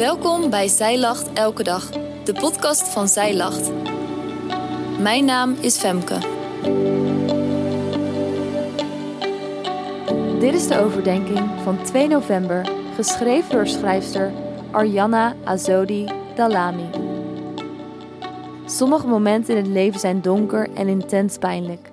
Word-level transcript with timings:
Welkom 0.00 0.50
bij 0.50 0.68
Zij 0.68 0.98
Lacht 0.98 1.32
Elke 1.32 1.62
Dag, 1.62 1.90
de 2.24 2.32
podcast 2.32 2.88
van 2.88 3.08
Zij 3.08 3.36
Lacht. 3.36 3.70
Mijn 5.00 5.24
naam 5.24 5.52
is 5.52 5.78
Femke. 5.78 6.18
Dit 10.38 10.54
is 10.54 10.66
de 10.66 10.78
overdenking 10.78 11.50
van 11.62 11.82
2 11.84 12.08
november, 12.08 12.70
geschreven 12.94 13.50
door 13.50 13.66
schrijfster 13.66 14.32
Arjanna 14.70 15.36
Azodi 15.44 16.08
Dalami. 16.34 16.90
Sommige 18.66 19.06
momenten 19.06 19.56
in 19.56 19.62
het 19.62 19.72
leven 19.72 20.00
zijn 20.00 20.22
donker 20.22 20.70
en 20.74 20.88
intens 20.88 21.38
pijnlijk. 21.38 21.90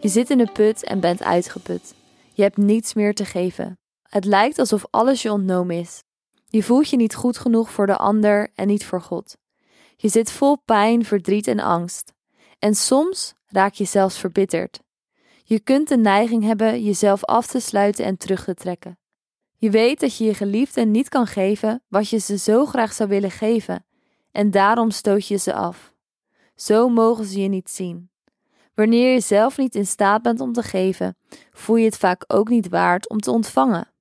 Je 0.00 0.08
zit 0.08 0.30
in 0.30 0.40
een 0.40 0.52
put 0.52 0.84
en 0.84 1.00
bent 1.00 1.22
uitgeput. 1.22 1.94
Je 2.32 2.42
hebt 2.42 2.56
niets 2.56 2.94
meer 2.94 3.14
te 3.14 3.24
geven. 3.24 3.78
Het 4.08 4.24
lijkt 4.24 4.58
alsof 4.58 4.84
alles 4.90 5.22
je 5.22 5.32
ontnomen 5.32 5.76
is. 5.76 6.02
Je 6.52 6.62
voelt 6.62 6.88
je 6.88 6.96
niet 6.96 7.14
goed 7.14 7.38
genoeg 7.38 7.70
voor 7.70 7.86
de 7.86 7.96
ander 7.96 8.50
en 8.54 8.66
niet 8.66 8.84
voor 8.84 9.00
God. 9.00 9.36
Je 9.96 10.08
zit 10.08 10.32
vol 10.32 10.56
pijn, 10.64 11.04
verdriet 11.04 11.46
en 11.46 11.60
angst. 11.60 12.12
En 12.58 12.74
soms 12.74 13.34
raak 13.46 13.74
je 13.74 13.84
zelfs 13.84 14.18
verbitterd. 14.18 14.80
Je 15.44 15.60
kunt 15.60 15.88
de 15.88 15.96
neiging 15.96 16.44
hebben 16.44 16.82
jezelf 16.82 17.24
af 17.24 17.46
te 17.46 17.60
sluiten 17.60 18.04
en 18.04 18.16
terug 18.16 18.44
te 18.44 18.54
trekken. 18.54 18.98
Je 19.56 19.70
weet 19.70 20.00
dat 20.00 20.16
je 20.16 20.24
je 20.24 20.34
geliefden 20.34 20.90
niet 20.90 21.08
kan 21.08 21.26
geven 21.26 21.82
wat 21.88 22.08
je 22.08 22.18
ze 22.18 22.38
zo 22.38 22.66
graag 22.66 22.92
zou 22.92 23.08
willen 23.08 23.30
geven, 23.30 23.84
en 24.32 24.50
daarom 24.50 24.90
stoot 24.90 25.26
je 25.26 25.36
ze 25.36 25.54
af. 25.54 25.94
Zo 26.54 26.88
mogen 26.88 27.24
ze 27.24 27.40
je 27.40 27.48
niet 27.48 27.70
zien. 27.70 28.10
Wanneer 28.74 29.12
je 29.12 29.20
zelf 29.20 29.56
niet 29.56 29.74
in 29.74 29.86
staat 29.86 30.22
bent 30.22 30.40
om 30.40 30.52
te 30.52 30.62
geven, 30.62 31.16
voel 31.52 31.76
je 31.76 31.84
het 31.84 31.98
vaak 31.98 32.24
ook 32.26 32.48
niet 32.48 32.68
waard 32.68 33.08
om 33.08 33.18
te 33.18 33.30
ontvangen. 33.30 33.92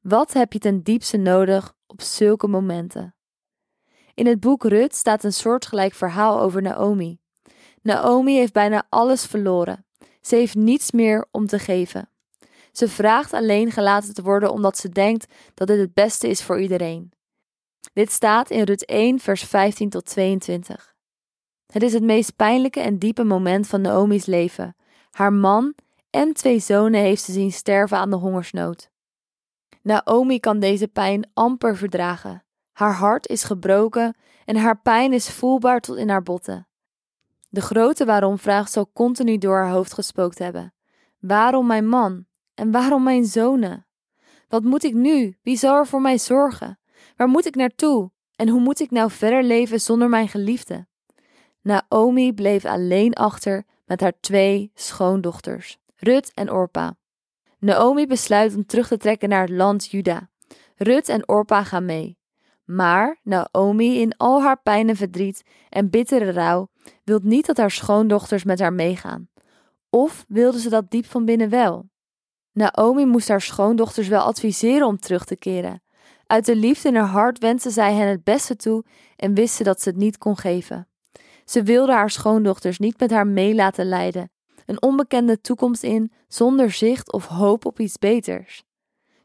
Wat 0.00 0.32
heb 0.32 0.52
je 0.52 0.58
ten 0.58 0.82
diepste 0.82 1.16
nodig 1.16 1.74
op 1.94 2.02
zulke 2.02 2.48
momenten? 2.48 3.14
In 4.14 4.26
het 4.26 4.40
boek 4.40 4.64
Rut 4.64 4.94
staat 4.94 5.24
een 5.24 5.32
soortgelijk 5.32 5.94
verhaal 5.94 6.40
over 6.40 6.62
Naomi. 6.62 7.18
Naomi 7.82 8.36
heeft 8.36 8.52
bijna 8.52 8.86
alles 8.88 9.26
verloren. 9.26 9.86
Ze 10.20 10.36
heeft 10.36 10.54
niets 10.54 10.90
meer 10.90 11.26
om 11.30 11.46
te 11.46 11.58
geven. 11.58 12.08
Ze 12.72 12.88
vraagt 12.88 13.32
alleen 13.32 13.70
gelaten 13.70 14.14
te 14.14 14.22
worden 14.22 14.52
omdat 14.52 14.78
ze 14.78 14.88
denkt 14.88 15.32
dat 15.54 15.68
dit 15.68 15.78
het 15.78 15.94
beste 15.94 16.28
is 16.28 16.42
voor 16.42 16.60
iedereen. 16.60 17.12
Dit 17.92 18.12
staat 18.12 18.50
in 18.50 18.62
Rut 18.62 18.84
1, 18.84 19.18
vers 19.18 19.42
15 19.42 19.88
tot 19.88 20.04
22. 20.04 20.94
Het 21.66 21.82
is 21.82 21.92
het 21.92 22.02
meest 22.02 22.36
pijnlijke 22.36 22.80
en 22.80 22.98
diepe 22.98 23.24
moment 23.24 23.66
van 23.66 23.80
Naomi's 23.80 24.26
leven. 24.26 24.76
Haar 25.10 25.32
man 25.32 25.74
en 26.10 26.32
twee 26.32 26.58
zonen 26.58 27.00
heeft 27.00 27.22
ze 27.22 27.32
zien 27.32 27.52
sterven 27.52 27.96
aan 27.96 28.10
de 28.10 28.16
hongersnood. 28.16 28.92
Naomi 29.84 30.40
kan 30.40 30.58
deze 30.58 30.88
pijn 30.88 31.30
amper 31.34 31.76
verdragen. 31.76 32.44
Haar 32.72 32.92
hart 32.92 33.28
is 33.28 33.44
gebroken 33.44 34.16
en 34.44 34.56
haar 34.56 34.80
pijn 34.80 35.12
is 35.12 35.30
voelbaar 35.30 35.80
tot 35.80 35.96
in 35.96 36.08
haar 36.08 36.22
botten. 36.22 36.68
De 37.50 37.60
grote 37.60 38.04
waarom-vraag 38.04 38.68
zal 38.68 38.90
continu 38.92 39.38
door 39.38 39.56
haar 39.56 39.70
hoofd 39.70 39.92
gespookt 39.92 40.38
hebben. 40.38 40.74
Waarom 41.18 41.66
mijn 41.66 41.88
man? 41.88 42.26
En 42.54 42.70
waarom 42.70 43.02
mijn 43.02 43.24
zonen? 43.24 43.86
Wat 44.48 44.62
moet 44.62 44.84
ik 44.84 44.94
nu? 44.94 45.38
Wie 45.42 45.56
zal 45.56 45.76
er 45.76 45.86
voor 45.86 46.00
mij 46.00 46.18
zorgen? 46.18 46.78
Waar 47.16 47.28
moet 47.28 47.46
ik 47.46 47.54
naartoe? 47.54 48.10
En 48.36 48.48
hoe 48.48 48.60
moet 48.60 48.80
ik 48.80 48.90
nou 48.90 49.10
verder 49.10 49.42
leven 49.42 49.80
zonder 49.80 50.08
mijn 50.08 50.28
geliefde? 50.28 50.86
Naomi 51.62 52.32
bleef 52.32 52.64
alleen 52.64 53.14
achter 53.14 53.64
met 53.86 54.00
haar 54.00 54.20
twee 54.20 54.70
schoondochters, 54.74 55.78
Rut 55.96 56.32
en 56.34 56.50
Orpa. 56.50 56.96
Naomi 57.64 58.06
besluit 58.06 58.54
om 58.54 58.66
terug 58.66 58.88
te 58.88 58.96
trekken 58.96 59.28
naar 59.28 59.40
het 59.40 59.50
land 59.50 59.90
Juda. 59.90 60.28
Rut 60.76 61.08
en 61.08 61.28
Orpa 61.28 61.64
gaan 61.64 61.84
mee. 61.84 62.18
Maar 62.64 63.20
Naomi, 63.22 64.00
in 64.00 64.16
al 64.16 64.42
haar 64.42 64.60
pijn 64.62 64.88
en 64.88 64.96
verdriet 64.96 65.42
en 65.68 65.90
bittere 65.90 66.32
rouw, 66.32 66.68
wil 67.04 67.20
niet 67.22 67.46
dat 67.46 67.56
haar 67.56 67.70
schoondochters 67.70 68.44
met 68.44 68.60
haar 68.60 68.72
meegaan. 68.72 69.28
Of 69.90 70.24
wilde 70.28 70.60
ze 70.60 70.68
dat 70.68 70.90
diep 70.90 71.06
van 71.06 71.24
binnen 71.24 71.48
wel? 71.48 71.88
Naomi 72.52 73.06
moest 73.06 73.28
haar 73.28 73.40
schoondochters 73.40 74.08
wel 74.08 74.22
adviseren 74.22 74.86
om 74.86 74.98
terug 74.98 75.24
te 75.24 75.36
keren. 75.36 75.82
Uit 76.26 76.46
de 76.46 76.56
liefde 76.56 76.88
in 76.88 76.96
haar 76.96 77.06
hart 77.06 77.38
wenste 77.38 77.70
zij 77.70 77.94
hen 77.94 78.08
het 78.08 78.24
beste 78.24 78.56
toe 78.56 78.84
en 79.16 79.34
wist 79.34 79.54
ze 79.54 79.62
dat 79.62 79.80
ze 79.80 79.88
het 79.88 79.98
niet 79.98 80.18
kon 80.18 80.36
geven. 80.36 80.88
Ze 81.44 81.62
wilde 81.62 81.92
haar 81.92 82.10
schoondochters 82.10 82.78
niet 82.78 83.00
met 83.00 83.10
haar 83.10 83.26
mee 83.26 83.54
laten 83.54 83.86
leiden, 83.86 84.30
een 84.66 84.82
onbekende 84.82 85.40
toekomst 85.40 85.82
in 85.82 86.12
zonder 86.28 86.70
zicht 86.70 87.12
of 87.12 87.26
hoop 87.26 87.64
op 87.64 87.80
iets 87.80 87.98
beters. 87.98 88.64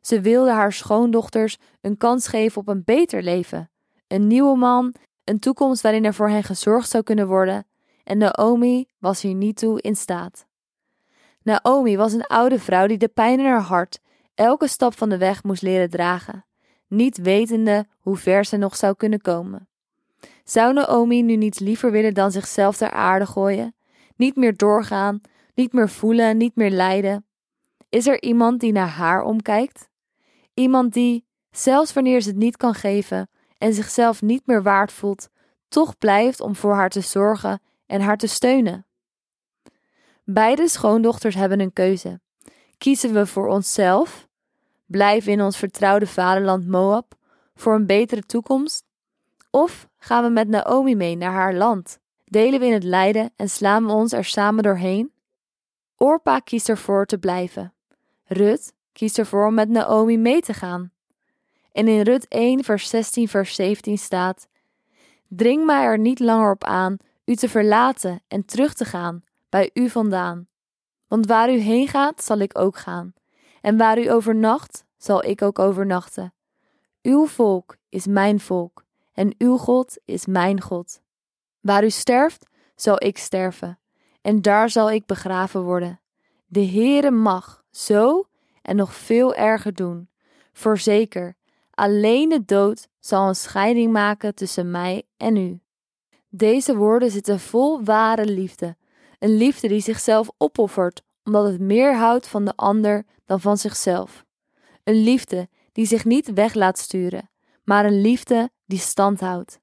Ze 0.01 0.21
wilde 0.21 0.51
haar 0.51 0.73
schoondochters 0.73 1.57
een 1.81 1.97
kans 1.97 2.27
geven 2.27 2.61
op 2.61 2.67
een 2.67 2.83
beter 2.85 3.23
leven, 3.23 3.69
een 4.07 4.27
nieuwe 4.27 4.57
man, 4.57 4.93
een 5.23 5.39
toekomst 5.39 5.81
waarin 5.81 6.05
er 6.05 6.13
voor 6.13 6.29
hen 6.29 6.43
gezorgd 6.43 6.89
zou 6.89 7.03
kunnen 7.03 7.27
worden, 7.27 7.67
en 8.03 8.17
Naomi 8.17 8.85
was 8.99 9.21
hier 9.21 9.33
niet 9.33 9.57
toe 9.57 9.81
in 9.81 9.95
staat. 9.95 10.45
Naomi 11.43 11.97
was 11.97 12.13
een 12.13 12.27
oude 12.27 12.59
vrouw 12.59 12.87
die 12.87 12.97
de 12.97 13.07
pijn 13.07 13.39
in 13.39 13.45
haar 13.45 13.61
hart 13.61 13.99
elke 14.35 14.67
stap 14.67 14.97
van 14.97 15.09
de 15.09 15.17
weg 15.17 15.43
moest 15.43 15.61
leren 15.61 15.89
dragen, 15.89 16.45
niet 16.87 17.17
wetende 17.17 17.85
hoe 17.99 18.17
ver 18.17 18.45
ze 18.45 18.57
nog 18.57 18.75
zou 18.75 18.95
kunnen 18.95 19.21
komen. 19.21 19.67
Zou 20.43 20.73
Naomi 20.73 21.21
nu 21.21 21.35
niets 21.35 21.59
liever 21.59 21.91
willen 21.91 22.13
dan 22.13 22.31
zichzelf 22.31 22.77
ter 22.77 22.91
aarde 22.91 23.25
gooien, 23.25 23.73
niet 24.19 24.35
meer 24.35 24.55
doorgaan, 24.55 25.21
niet 25.55 25.73
meer 25.73 25.89
voelen, 25.89 26.37
niet 26.37 26.55
meer 26.55 26.69
lijden? 26.69 27.25
Is 27.89 28.07
er 28.07 28.21
iemand 28.21 28.59
die 28.59 28.71
naar 28.71 28.87
haar 28.87 29.21
omkijkt? 29.21 29.89
Iemand 30.53 30.93
die, 30.93 31.25
zelfs 31.51 31.93
wanneer 31.93 32.21
ze 32.21 32.29
het 32.29 32.37
niet 32.37 32.57
kan 32.57 32.73
geven 32.73 33.29
en 33.57 33.73
zichzelf 33.73 34.21
niet 34.21 34.41
meer 34.45 34.63
waard 34.63 34.91
voelt, 34.91 35.29
toch 35.67 35.97
blijft 35.97 36.39
om 36.39 36.55
voor 36.55 36.73
haar 36.73 36.89
te 36.89 37.01
zorgen 37.01 37.61
en 37.85 38.01
haar 38.01 38.17
te 38.17 38.27
steunen? 38.27 38.85
Beide 40.23 40.67
schoondochters 40.67 41.35
hebben 41.35 41.59
een 41.59 41.73
keuze. 41.73 42.21
Kiezen 42.77 43.13
we 43.13 43.25
voor 43.25 43.47
onszelf, 43.47 44.27
blijven 44.85 45.31
in 45.31 45.41
ons 45.41 45.57
vertrouwde 45.57 46.07
vaderland 46.07 46.67
Moab, 46.67 47.15
voor 47.55 47.75
een 47.75 47.85
betere 47.85 48.21
toekomst? 48.21 48.83
Of 49.49 49.87
gaan 49.97 50.23
we 50.23 50.29
met 50.29 50.47
Naomi 50.47 50.95
mee 50.95 51.15
naar 51.15 51.31
haar 51.31 51.53
land? 51.53 51.99
Delen 52.29 52.59
we 52.59 52.65
in 52.65 52.73
het 52.73 52.83
lijden 52.83 53.31
en 53.35 53.49
slaan 53.49 53.85
we 53.85 53.91
ons 53.91 54.13
er 54.13 54.25
samen 54.25 54.63
doorheen? 54.63 55.11
Orpa 55.97 56.39
kiest 56.39 56.69
ervoor 56.69 57.05
te 57.05 57.17
blijven. 57.17 57.73
Rut 58.23 58.73
kiest 58.91 59.17
ervoor 59.17 59.47
om 59.47 59.53
met 59.53 59.69
Naomi 59.69 60.17
mee 60.17 60.41
te 60.41 60.53
gaan. 60.53 60.91
En 61.71 61.87
in 61.87 62.01
Rut 62.01 62.27
1, 62.27 62.63
vers 62.63 62.89
16, 62.89 63.27
vers 63.27 63.55
17 63.55 63.97
staat: 63.97 64.47
Dring 65.27 65.65
mij 65.65 65.83
er 65.83 65.99
niet 65.99 66.19
langer 66.19 66.51
op 66.51 66.63
aan 66.63 66.97
u 67.25 67.35
te 67.35 67.49
verlaten 67.49 68.21
en 68.27 68.45
terug 68.45 68.73
te 68.73 68.85
gaan 68.85 69.23
bij 69.49 69.69
u 69.73 69.89
vandaan. 69.89 70.47
Want 71.07 71.25
waar 71.25 71.53
u 71.53 71.57
heen 71.57 71.87
gaat, 71.87 72.23
zal 72.23 72.37
ik 72.37 72.57
ook 72.57 72.77
gaan. 72.77 73.13
En 73.61 73.77
waar 73.77 73.99
u 73.99 74.11
overnacht, 74.11 74.85
zal 74.97 75.23
ik 75.23 75.41
ook 75.41 75.59
overnachten. 75.59 76.33
Uw 77.01 77.25
volk 77.25 77.77
is 77.89 78.07
mijn 78.07 78.39
volk, 78.39 78.85
en 79.13 79.35
uw 79.37 79.57
God 79.57 79.97
is 80.05 80.25
mijn 80.25 80.61
God. 80.61 81.01
Waar 81.69 81.83
u 81.83 81.89
sterft, 81.89 82.45
zal 82.75 83.03
ik 83.03 83.17
sterven, 83.17 83.79
en 84.21 84.41
daar 84.41 84.69
zal 84.69 84.91
ik 84.91 85.05
begraven 85.05 85.61
worden. 85.61 85.99
De 86.47 86.65
Heere 86.65 87.11
mag 87.11 87.63
zo 87.71 88.27
en 88.61 88.75
nog 88.75 88.93
veel 88.93 89.35
erger 89.35 89.73
doen. 89.73 90.09
Voorzeker, 90.53 91.35
alleen 91.73 92.29
de 92.29 92.45
dood 92.45 92.87
zal 92.99 93.27
een 93.27 93.35
scheiding 93.35 93.91
maken 93.91 94.35
tussen 94.35 94.71
mij 94.71 95.03
en 95.17 95.35
u. 95.35 95.59
Deze 96.29 96.75
woorden 96.75 97.11
zitten 97.11 97.39
vol 97.39 97.83
ware 97.83 98.25
liefde, 98.25 98.75
een 99.19 99.37
liefde 99.37 99.67
die 99.67 99.81
zichzelf 99.81 100.29
opoffert 100.37 101.01
omdat 101.23 101.45
het 101.45 101.59
meer 101.59 101.95
houdt 101.95 102.27
van 102.27 102.45
de 102.45 102.53
ander 102.55 103.05
dan 103.25 103.41
van 103.41 103.57
zichzelf. 103.57 104.25
Een 104.83 105.03
liefde 105.03 105.49
die 105.71 105.85
zich 105.85 106.05
niet 106.05 106.33
weg 106.33 106.53
laat 106.53 106.77
sturen, 106.77 107.29
maar 107.63 107.85
een 107.85 108.01
liefde 108.01 108.49
die 108.65 108.79
stand 108.79 109.19
houdt. 109.19 109.59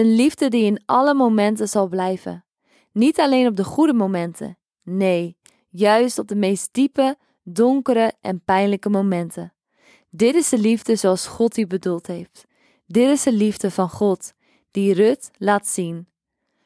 Een 0.00 0.14
liefde 0.14 0.48
die 0.48 0.64
in 0.64 0.82
alle 0.86 1.14
momenten 1.14 1.68
zal 1.68 1.88
blijven. 1.88 2.44
Niet 2.92 3.20
alleen 3.20 3.46
op 3.46 3.56
de 3.56 3.64
goede 3.64 3.92
momenten, 3.92 4.58
nee, 4.82 5.36
juist 5.68 6.18
op 6.18 6.28
de 6.28 6.34
meest 6.34 6.68
diepe, 6.72 7.16
donkere 7.42 8.12
en 8.20 8.44
pijnlijke 8.44 8.88
momenten. 8.88 9.52
Dit 10.10 10.34
is 10.34 10.48
de 10.48 10.58
liefde 10.58 10.96
zoals 10.96 11.26
God 11.26 11.54
die 11.54 11.66
bedoeld 11.66 12.06
heeft. 12.06 12.46
Dit 12.86 13.08
is 13.08 13.22
de 13.22 13.32
liefde 13.32 13.70
van 13.70 13.90
God, 13.90 14.32
die 14.70 14.94
Rut 14.94 15.30
laat 15.38 15.68
zien. 15.68 16.08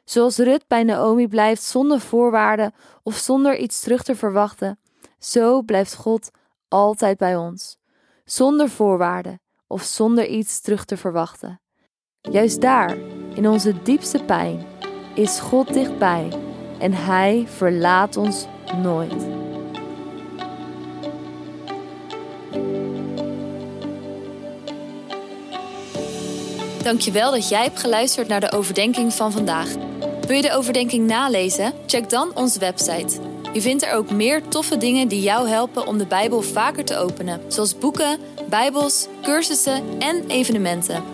Zoals 0.04 0.36
Rut 0.36 0.64
bij 0.68 0.82
Naomi 0.82 1.28
blijft 1.28 1.62
zonder 1.62 2.00
voorwaarden 2.00 2.74
of 3.02 3.16
zonder 3.16 3.56
iets 3.56 3.80
terug 3.80 4.02
te 4.02 4.16
verwachten, 4.16 4.78
zo 5.18 5.62
blijft 5.62 5.94
God 5.94 6.30
altijd 6.68 7.18
bij 7.18 7.36
ons. 7.36 7.78
Zonder 8.24 8.68
voorwaarden 8.68 9.40
of 9.66 9.82
zonder 9.82 10.26
iets 10.26 10.60
terug 10.60 10.84
te 10.84 10.96
verwachten. 10.96 11.60
Juist 12.30 12.60
daar, 12.60 12.96
in 13.34 13.48
onze 13.48 13.82
diepste 13.82 14.22
pijn, 14.24 14.66
is 15.14 15.40
God 15.40 15.72
dichtbij 15.72 16.28
en 16.78 16.92
Hij 16.92 17.46
verlaat 17.48 18.16
ons 18.16 18.46
nooit. 18.82 19.26
Dankjewel 26.82 27.30
dat 27.30 27.48
jij 27.48 27.62
hebt 27.62 27.80
geluisterd 27.80 28.28
naar 28.28 28.40
de 28.40 28.52
overdenking 28.52 29.12
van 29.12 29.32
vandaag. 29.32 29.68
Wil 30.26 30.36
je 30.36 30.42
de 30.42 30.52
overdenking 30.52 31.06
nalezen? 31.06 31.72
Check 31.86 32.10
dan 32.10 32.30
onze 32.34 32.58
website. 32.58 33.20
Je 33.52 33.60
vindt 33.60 33.82
er 33.82 33.92
ook 33.92 34.10
meer 34.10 34.48
toffe 34.48 34.76
dingen 34.76 35.08
die 35.08 35.22
jou 35.22 35.48
helpen 35.48 35.86
om 35.86 35.98
de 35.98 36.06
Bijbel 36.06 36.42
vaker 36.42 36.84
te 36.84 36.96
openen, 36.96 37.40
zoals 37.48 37.78
boeken, 37.78 38.18
Bijbels, 38.48 39.06
cursussen 39.22 39.82
en 39.98 40.24
evenementen. 40.26 41.13